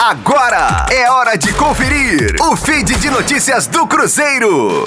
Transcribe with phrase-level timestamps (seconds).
[0.00, 4.84] Agora é hora de conferir o feed de notícias do Cruzeiro.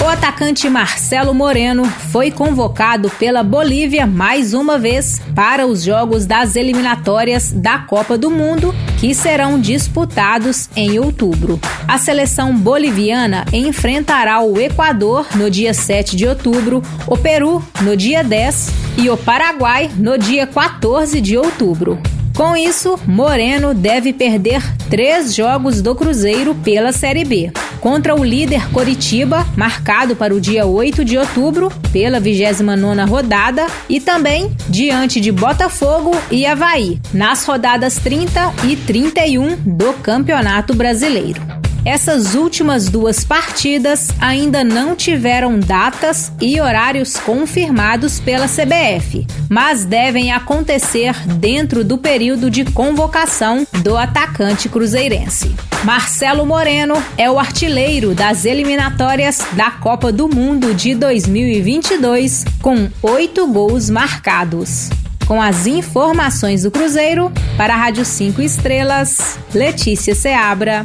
[0.00, 6.54] O atacante Marcelo Moreno foi convocado pela Bolívia mais uma vez para os jogos das
[6.54, 11.58] eliminatórias da Copa do Mundo, que serão disputados em outubro.
[11.88, 18.22] A seleção boliviana enfrentará o Equador no dia 7 de outubro, o Peru no dia
[18.22, 22.00] 10 e o Paraguai no dia 14 de outubro.
[22.36, 27.50] Com isso, Moreno deve perder três jogos do Cruzeiro pela Série B.
[27.80, 34.00] Contra o líder Coritiba, marcado para o dia 8 de outubro, pela 29ª rodada, e
[34.02, 41.55] também diante de Botafogo e Havaí, nas rodadas 30 e 31 do Campeonato Brasileiro.
[41.86, 50.32] Essas últimas duas partidas ainda não tiveram datas e horários confirmados pela CBF, mas devem
[50.32, 55.54] acontecer dentro do período de convocação do atacante cruzeirense.
[55.84, 63.46] Marcelo Moreno é o artilheiro das eliminatórias da Copa do Mundo de 2022, com oito
[63.46, 64.90] gols marcados.
[65.24, 70.84] Com as informações do Cruzeiro, para a Rádio 5 Estrelas, Letícia Seabra.